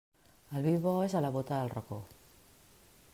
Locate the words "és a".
1.09-1.21